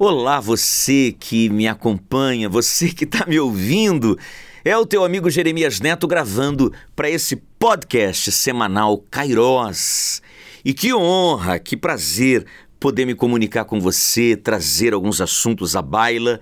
[0.00, 4.16] Olá, você que me acompanha, você que está me ouvindo.
[4.64, 10.22] É o teu amigo Jeremias Neto gravando para esse podcast semanal Kairós.
[10.64, 12.46] E que honra, que prazer
[12.78, 16.38] poder me comunicar com você, trazer alguns assuntos à baila.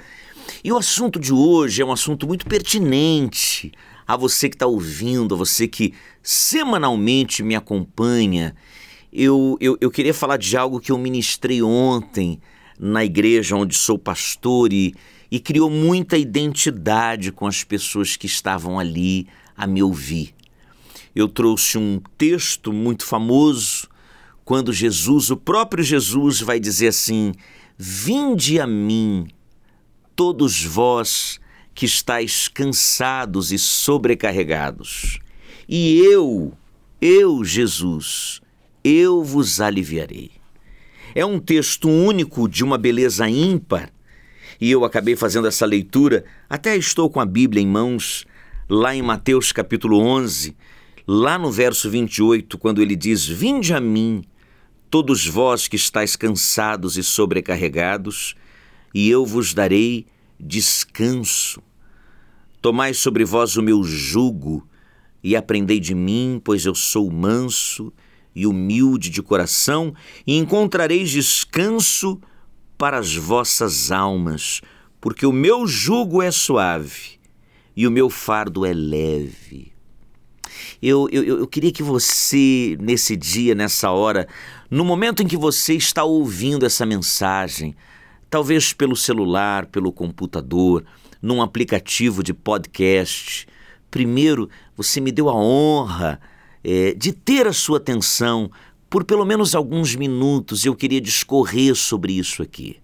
[0.62, 3.72] E o assunto de hoje é um assunto muito pertinente
[4.06, 8.54] a você que está ouvindo, a você que semanalmente me acompanha.
[9.10, 12.38] Eu, eu, eu queria falar de algo que eu ministrei ontem
[12.78, 14.94] na igreja onde sou pastor e,
[15.30, 20.34] e criou muita identidade com as pessoas que estavam ali a me ouvir.
[21.14, 23.88] Eu trouxe um texto muito famoso
[24.44, 27.32] quando Jesus, o próprio Jesus, vai dizer assim:
[27.76, 29.26] Vinde a mim,
[30.14, 31.40] todos vós
[31.74, 35.18] que estáis cansados e sobrecarregados,
[35.68, 36.52] e eu,
[37.00, 38.40] eu, Jesus,
[38.84, 40.30] eu vos aliviarei.
[41.16, 43.90] É um texto único de uma beleza ímpar.
[44.60, 48.26] E eu acabei fazendo essa leitura, até estou com a Bíblia em mãos,
[48.68, 50.54] lá em Mateus capítulo 11,
[51.08, 54.24] lá no verso 28, quando ele diz: Vinde a mim,
[54.90, 58.34] todos vós que estáis cansados e sobrecarregados,
[58.94, 60.06] e eu vos darei
[60.38, 61.62] descanso.
[62.60, 64.68] Tomai sobre vós o meu jugo
[65.24, 67.90] e aprendei de mim, pois eu sou manso
[68.36, 69.94] e humilde de coração,
[70.26, 72.20] e encontrareis descanso
[72.76, 74.60] para as vossas almas,
[75.00, 77.18] porque o meu jugo é suave
[77.74, 79.72] e o meu fardo é leve.
[80.82, 84.28] Eu, eu, eu queria que você, nesse dia, nessa hora,
[84.70, 87.74] no momento em que você está ouvindo essa mensagem,
[88.28, 90.84] talvez pelo celular, pelo computador,
[91.22, 93.46] num aplicativo de podcast,
[93.90, 96.20] primeiro você me deu a honra
[96.68, 98.50] é, de ter a sua atenção
[98.90, 100.64] por pelo menos alguns minutos.
[100.64, 102.78] Eu queria discorrer sobre isso aqui.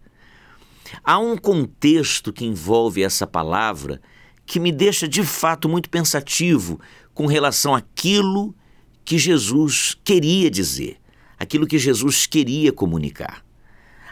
[1.03, 4.01] Há um contexto que envolve essa palavra
[4.47, 6.79] que me deixa de fato muito pensativo
[7.13, 8.55] com relação àquilo
[9.05, 10.99] que Jesus queria dizer,
[11.37, 13.45] aquilo que Jesus queria comunicar.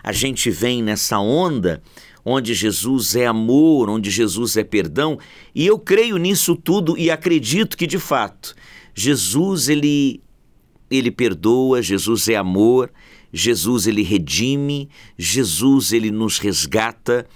[0.03, 1.81] A gente vem nessa onda
[2.25, 5.17] onde Jesus é amor, onde Jesus é perdão,
[5.55, 8.55] e eu creio nisso tudo e acredito que de fato
[8.95, 10.23] Jesus ele
[10.91, 12.93] ele perdoa, Jesus é amor,
[13.33, 17.29] Jesus ele redime, Jesus ele nos resgata,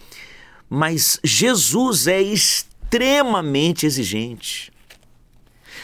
[0.68, 4.72] mas Jesus é extremamente exigente.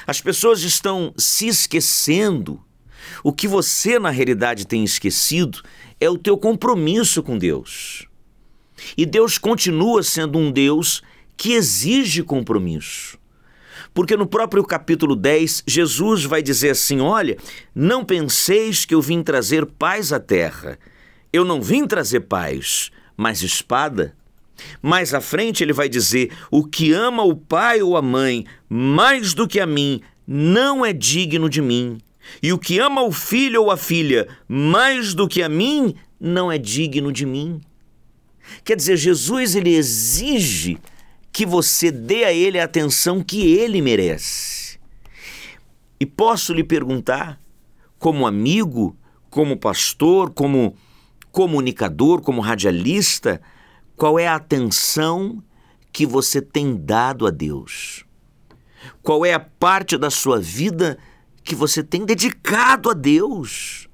[0.06, 2.60] As pessoas estão se esquecendo.
[3.22, 5.62] O que você na realidade tem esquecido
[6.00, 8.06] é o teu compromisso com Deus.
[8.96, 11.02] E Deus continua sendo um Deus
[11.36, 13.19] que exige compromisso.
[13.92, 17.36] Porque no próprio capítulo 10, Jesus vai dizer assim: Olha,
[17.74, 20.78] não penseis que eu vim trazer paz à terra.
[21.32, 24.14] Eu não vim trazer paz, mas espada.
[24.82, 29.34] Mais à frente ele vai dizer: O que ama o pai ou a mãe mais
[29.34, 31.98] do que a mim, não é digno de mim.
[32.42, 36.52] E o que ama o filho ou a filha mais do que a mim, não
[36.52, 37.60] é digno de mim.
[38.64, 40.78] Quer dizer, Jesus ele exige
[41.40, 44.78] que você dê a ele a atenção que ele merece.
[45.98, 47.40] E posso lhe perguntar,
[47.98, 48.94] como amigo,
[49.30, 50.76] como pastor, como
[51.32, 53.40] comunicador, como radialista,
[53.96, 55.42] qual é a atenção
[55.90, 58.04] que você tem dado a Deus?
[59.02, 60.98] Qual é a parte da sua vida
[61.42, 63.88] que você tem dedicado a Deus?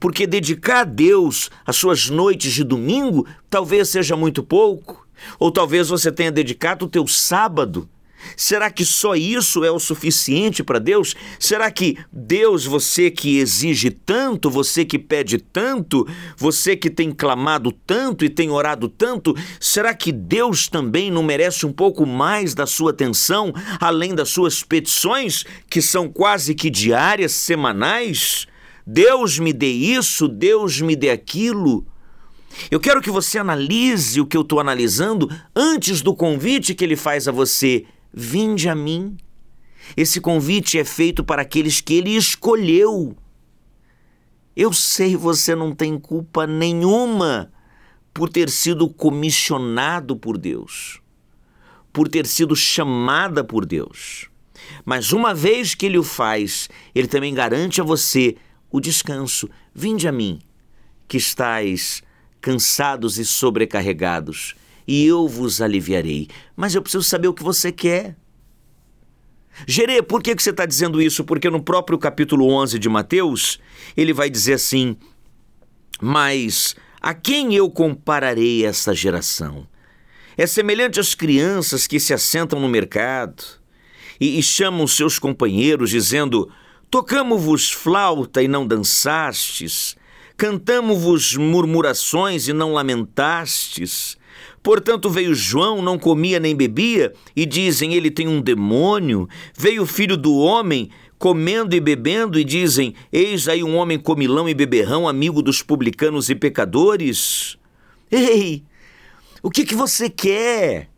[0.00, 5.03] Porque dedicar a Deus as suas noites de domingo talvez seja muito pouco.
[5.38, 7.88] Ou talvez você tenha dedicado o teu sábado.
[8.36, 11.14] Será que só isso é o suficiente para Deus?
[11.38, 17.70] Será que Deus, você que exige tanto, você que pede tanto, você que tem clamado
[17.70, 22.66] tanto e tem orado tanto, será que Deus também não merece um pouco mais da
[22.66, 28.46] sua atenção, além das suas petições, que são quase que diárias, semanais?
[28.86, 31.86] Deus me dê isso, Deus me dê aquilo.
[32.70, 36.96] Eu quero que você analise o que eu estou analisando antes do convite que ele
[36.96, 37.84] faz a você.
[38.12, 39.16] Vinde a mim.
[39.96, 43.16] Esse convite é feito para aqueles que ele escolheu.
[44.56, 47.52] Eu sei você não tem culpa nenhuma
[48.12, 51.00] por ter sido comissionado por Deus,
[51.92, 54.28] por ter sido chamada por Deus.
[54.84, 58.36] Mas uma vez que ele o faz, ele também garante a você
[58.70, 59.50] o descanso.
[59.74, 60.38] Vinde a mim,
[61.08, 62.02] que estais
[62.44, 64.54] cansados e sobrecarregados,
[64.86, 66.28] e eu vos aliviarei.
[66.54, 68.14] Mas eu preciso saber o que você quer.
[69.66, 71.24] Gerê, por que você está dizendo isso?
[71.24, 73.58] Porque no próprio capítulo 11 de Mateus,
[73.96, 74.94] ele vai dizer assim:
[76.02, 79.66] Mas A quem eu compararei essa geração?
[80.36, 83.42] É semelhante às crianças que se assentam no mercado
[84.20, 86.52] e, e chamam seus companheiros, dizendo:
[86.90, 89.96] Tocamo-vos flauta e não dançastes,
[90.36, 94.16] cantamo-vos murmurações e não lamentastes.
[94.62, 99.28] Portanto, veio João, não comia nem bebia, e dizem: Ele tem um demônio.
[99.56, 104.48] Veio o filho do homem, comendo e bebendo, e dizem: Eis aí um homem comilão
[104.48, 107.58] e beberrão, amigo dos publicanos e pecadores.
[108.10, 108.64] Ei,
[109.42, 110.88] o que, que você quer?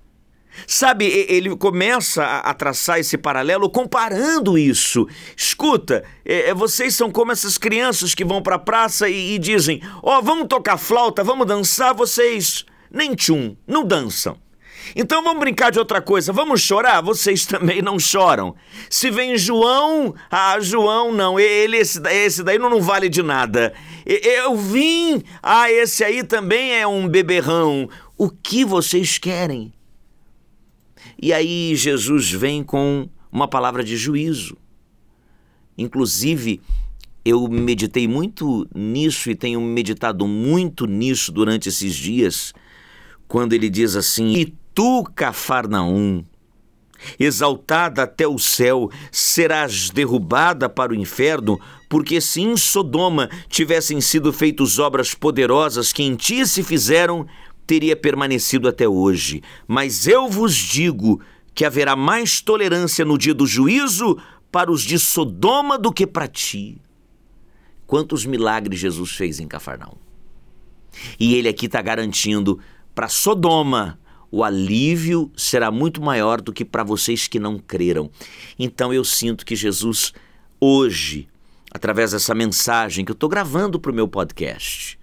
[0.67, 5.07] Sabe, ele começa a, traçar esse paralelo comparando isso.
[5.37, 9.39] Escuta, é, é, vocês são como essas crianças que vão para a praça e, e
[9.39, 14.39] dizem: Ó, oh, vamos tocar flauta, vamos dançar, vocês nem tchum, não dançam.
[14.95, 16.33] Então vamos brincar de outra coisa.
[16.33, 17.01] Vamos chorar?
[17.01, 18.55] Vocês também não choram.
[18.89, 21.41] Se vem João, ah, João não.
[21.41, 23.73] Ele, esse, esse daí não, não vale de nada.
[24.05, 27.89] Eu vim, ah, esse aí também é um beberrão.
[28.17, 29.73] O que vocês querem?
[31.21, 34.57] E aí Jesus vem com uma palavra de juízo.
[35.77, 36.61] Inclusive,
[37.25, 42.55] eu meditei muito nisso e tenho meditado muito nisso durante esses dias,
[43.27, 46.25] quando ele diz assim: E tu, Cafarnaum,
[47.19, 54.33] exaltada até o céu, serás derrubada para o inferno, porque se em Sodoma tivessem sido
[54.33, 57.27] feitas obras poderosas que em ti se fizeram,
[57.67, 59.43] teria permanecido até hoje.
[59.67, 61.21] Mas eu vos digo
[61.55, 64.19] que haverá mais tolerância no dia do juízo
[64.53, 66.81] para os de Sodoma do que para ti.
[67.87, 69.97] Quantos milagres Jesus fez em Cafarnaum?
[71.19, 72.59] E ele aqui está garantindo
[72.95, 73.99] para Sodoma
[74.31, 78.11] o alívio será muito maior do que para vocês que não creram.
[78.59, 80.13] Então eu sinto que Jesus,
[80.61, 81.29] hoje,
[81.71, 84.99] através dessa mensagem que eu estou gravando para o meu podcast,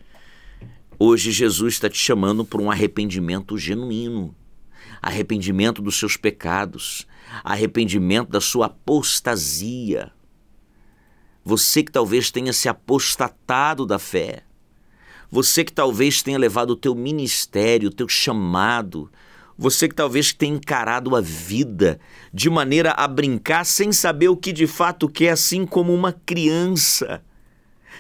[1.06, 4.34] Hoje Jesus está te chamando para um arrependimento genuíno,
[5.02, 7.06] arrependimento dos seus pecados,
[7.44, 10.14] arrependimento da sua apostasia.
[11.44, 14.44] Você que talvez tenha se apostatado da fé,
[15.30, 19.12] você que talvez tenha levado o teu ministério, o teu chamado,
[19.58, 22.00] você que talvez tenha encarado a vida
[22.34, 27.22] de maneira a brincar sem saber o que de fato quer, assim como uma criança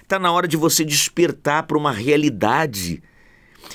[0.04, 3.02] Está na hora de você despertar para uma realidade.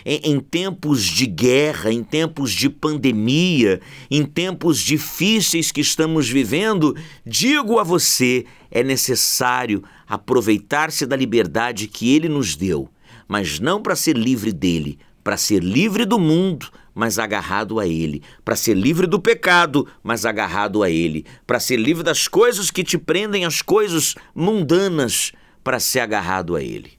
[0.04, 3.80] Em, em, tempos de guerra, em tempos de pandemia,
[4.10, 6.94] em tempos difíceis que estamos vivendo,
[7.24, 12.90] digo a você: é necessário aproveitar-se da liberdade que Ele nos deu,
[13.26, 18.22] mas não para ser livre dele, para ser livre do mundo, mas agarrado a Ele,
[18.44, 22.84] para ser livre do pecado, mas agarrado a Ele, para ser livre das coisas que
[22.84, 25.32] te prendem às coisas mundanas,
[25.68, 26.98] para ser agarrado a ele.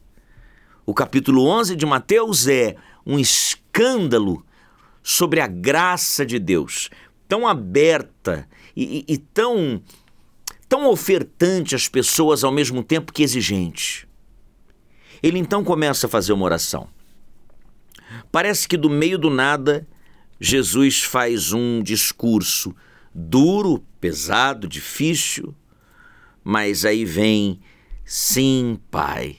[0.86, 4.46] O capítulo 11 de Mateus é um escândalo
[5.02, 6.92] sobre a graça de Deus,
[7.28, 9.82] tão aberta e, e, e tão,
[10.68, 14.08] tão ofertante às pessoas ao mesmo tempo que exigente.
[15.24, 16.88] Ele então começa a fazer uma oração.
[18.32, 19.88] Parece que do meio do nada,
[20.40, 22.76] Jesus faz um discurso
[23.16, 25.56] duro, pesado, difícil,
[26.44, 27.60] mas aí vem
[28.12, 29.38] Sim, Pai,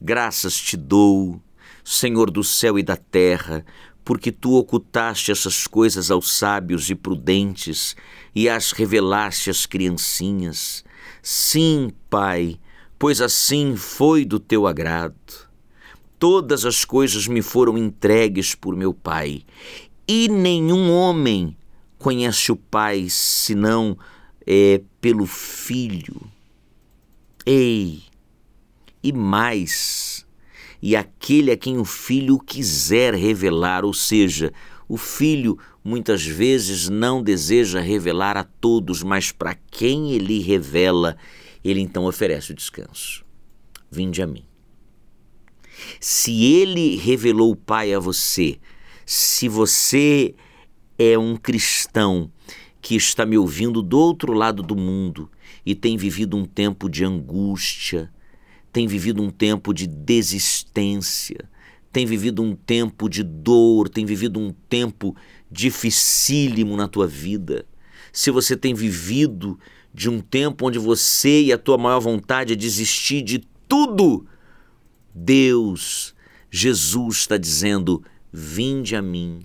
[0.00, 1.42] graças te dou,
[1.84, 3.66] Senhor do céu e da terra,
[4.02, 7.94] porque tu ocultaste essas coisas aos sábios e prudentes
[8.34, 10.82] e as revelaste às criancinhas.
[11.22, 12.58] Sim, Pai,
[12.98, 15.46] pois assim foi do teu agrado.
[16.18, 19.42] Todas as coisas me foram entregues por meu Pai,
[20.08, 21.54] e nenhum homem
[21.98, 23.98] conhece o Pai senão
[24.46, 26.18] é, pelo Filho.
[27.50, 28.02] Ei,
[29.02, 30.26] e mais,
[30.80, 34.52] e aquele a quem o filho quiser revelar, ou seja,
[34.88, 41.16] o filho muitas vezes não deseja revelar a todos, mas para quem ele revela,
[41.64, 43.24] ele então oferece o descanso.
[43.90, 44.44] Vinde a mim.
[46.00, 48.58] Se ele revelou o Pai a você,
[49.06, 50.34] se você
[50.98, 52.30] é um cristão
[52.80, 55.30] que está me ouvindo do outro lado do mundo
[55.64, 58.12] e tem vivido um tempo de angústia,
[58.78, 61.50] tem vivido um tempo de desistência,
[61.90, 65.16] tem vivido um tempo de dor, tem vivido um tempo
[65.50, 67.66] dificílimo na tua vida.
[68.12, 69.58] Se você tem vivido
[69.92, 74.24] de um tempo onde você e a tua maior vontade é desistir de tudo,
[75.12, 76.14] Deus,
[76.48, 79.40] Jesus está dizendo: Vinde a mim,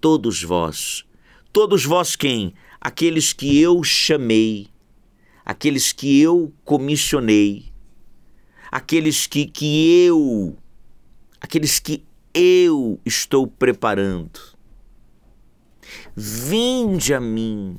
[0.00, 1.04] todos vós.
[1.52, 2.54] Todos vós quem?
[2.80, 4.68] Aqueles que eu chamei,
[5.44, 7.71] aqueles que eu comissionei,
[8.72, 10.56] aqueles que, que eu
[11.38, 12.02] aqueles que
[12.32, 14.40] eu estou preparando.
[16.16, 17.78] Vinde a mim,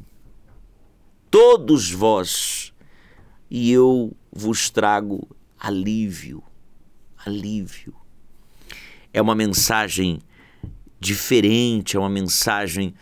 [1.32, 2.72] todos vós,
[3.50, 5.28] e eu vos trago
[5.60, 6.44] alívio.
[7.26, 7.96] Alívio.
[9.12, 10.20] É uma mensagem
[11.00, 12.94] diferente, é uma mensagem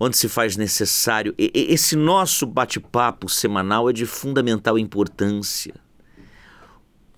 [0.00, 1.34] onde se faz necessário.
[1.38, 5.74] Esse nosso bate-papo semanal é de fundamental importância.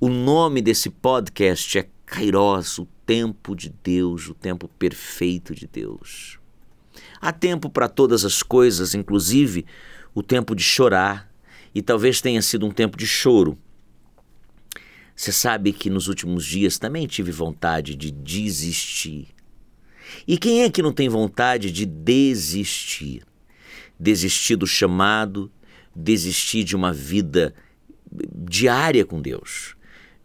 [0.01, 6.39] O nome desse podcast é Kairos, o tempo de Deus, o tempo perfeito de Deus.
[7.21, 9.67] Há tempo para todas as coisas, inclusive
[10.15, 11.29] o tempo de chorar,
[11.75, 13.59] e talvez tenha sido um tempo de choro.
[15.17, 19.27] Você sabe que nos últimos dias também tive vontade de desistir.
[20.29, 23.25] E quem é que não tem vontade de desistir?
[23.99, 25.51] Desistir do chamado,
[25.93, 27.53] desistir de uma vida
[28.49, 29.77] diária com Deus,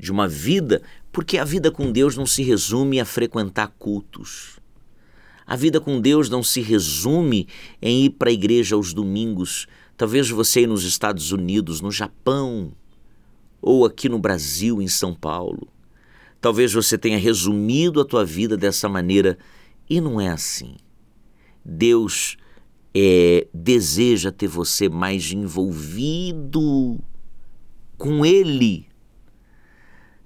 [0.04, 0.84] de uma vida,
[1.14, 4.60] porque a vida com Deus não se resume a frequentar cultos.
[5.48, 7.48] A vida com Deus não se resume
[7.82, 9.66] em ir para a igreja aos domingos.
[9.96, 12.74] Talvez você ir nos Estados Unidos, no Japão,
[13.62, 15.70] ou aqui no Brasil, em São Paulo.
[16.42, 19.38] Talvez você tenha resumido a tua vida dessa maneira
[19.90, 20.76] e não é assim.
[21.64, 22.36] Deus
[22.94, 27.00] é, deseja ter você mais envolvido
[27.98, 28.92] com Ele.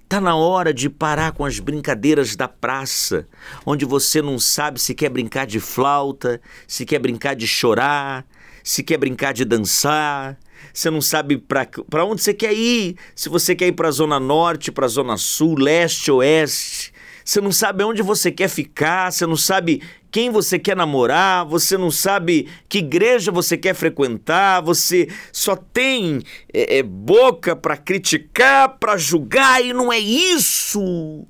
[0.07, 3.27] Está na hora de parar com as brincadeiras da praça,
[3.65, 8.25] onde você não sabe se quer brincar de flauta, se quer brincar de chorar,
[8.63, 10.37] se quer brincar de dançar,
[10.73, 14.17] você não sabe para onde você quer ir, se você quer ir para a Zona
[14.17, 16.93] Norte, para a Zona Sul, Leste, Oeste
[17.27, 19.81] você não sabe onde você quer ficar, você não sabe
[20.17, 26.23] quem você quer namorar, você não sabe que igreja você quer frequentar, você só tem
[26.51, 31.23] é, é, boca para criticar, para julgar, e não é isso.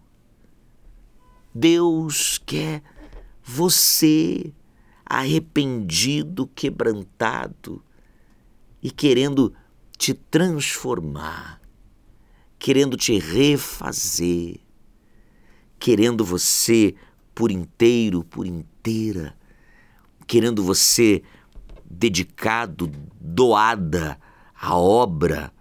[1.53, 2.81] Deus quer
[3.43, 4.53] você
[5.05, 7.83] arrependido, quebrantado
[8.81, 9.53] e querendo
[9.97, 11.59] te transformar,
[12.57, 14.61] querendo te refazer
[15.79, 16.95] querendo você
[17.37, 19.37] por inteiro, por inteira,
[20.25, 21.21] querendo você
[21.85, 22.91] dedicado,
[23.21, 24.19] doada
[24.59, 25.53] à obra,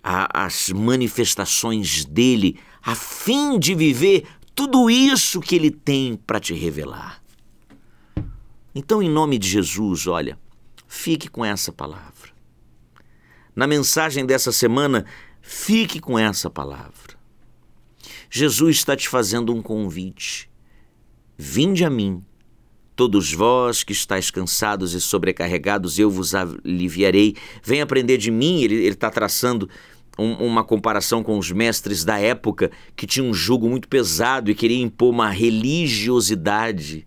[0.00, 7.20] às manifestações dele, a fim de viver tudo isso que ele tem para te revelar.
[8.72, 10.38] Então, em nome de Jesus, olha,
[10.86, 12.30] fique com essa palavra.
[13.56, 15.04] Na mensagem dessa semana,
[15.42, 17.18] fique com essa palavra.
[18.30, 20.47] Jesus está te fazendo um convite.
[21.40, 22.20] Vinde a mim,
[22.96, 27.36] todos vós que estáis cansados e sobrecarregados, eu vos aliviarei.
[27.62, 28.60] Vem aprender de mim.
[28.60, 29.70] Ele está traçando
[30.18, 34.54] um, uma comparação com os mestres da época que tinham um jugo muito pesado e
[34.54, 37.06] queria impor uma religiosidade.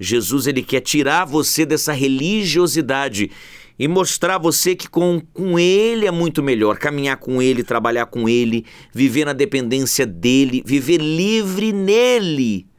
[0.00, 3.30] Jesus ele quer tirar você dessa religiosidade
[3.78, 6.76] e mostrar a você que com, com Ele é muito melhor.
[6.76, 12.69] Caminhar com Ele, trabalhar com Ele, viver na dependência dEle, viver livre nele.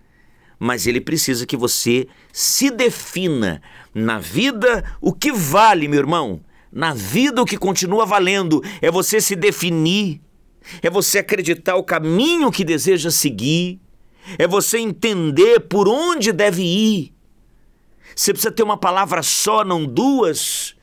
[0.64, 3.64] Mas Ele precisa que você se defina
[3.96, 6.40] na vida o que vale, meu irmão.
[6.72, 10.22] Na vida o que continua valendo é você se definir,
[10.84, 13.80] é você acreditar o caminho que deseja seguir,
[14.38, 17.12] é você entender por onde deve ir.
[18.16, 20.76] Você precisa ter uma palavra só, não duas.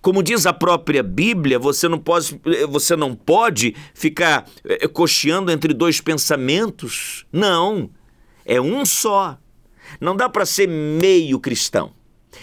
[0.00, 5.74] Como diz a própria Bíblia, você não pode, você não pode ficar eh, cocheando entre
[5.74, 7.26] dois pensamentos.
[7.30, 7.90] Não,
[8.50, 9.38] é um só.
[10.00, 11.92] Não dá para ser meio cristão.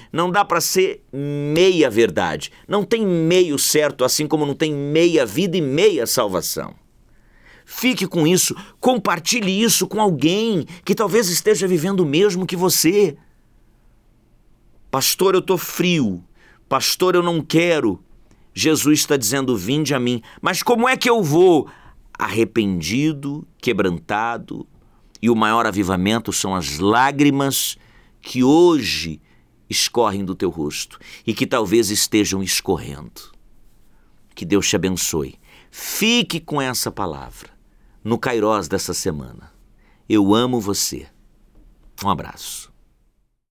[0.10, 2.50] Não dá para ser meia verdade.
[2.66, 6.74] Não tem meio certo, assim como não tem meia vida e meia salvação.
[7.66, 13.18] Fique com isso, compartilhe isso com alguém que talvez esteja vivendo o mesmo que você.
[14.90, 16.24] Pastor, eu estou frio.
[16.70, 18.02] Pastor, eu não quero.
[18.54, 20.22] Jesus está dizendo: Vinde a mim.
[20.42, 21.70] Mas como é que eu vou?
[22.18, 24.66] Arrependido, quebrantado,
[25.22, 27.78] e o maior avivamento são as lágrimas
[28.22, 29.22] que hoje
[29.70, 33.34] escorrem do teu rosto e que talvez estejam escorrendo.
[34.34, 35.40] Que Deus te abençoe.
[35.72, 37.50] Fique com essa palavra
[38.04, 39.52] no Cairós dessa semana.
[40.08, 41.08] Eu amo você.
[42.04, 42.67] Um abraço.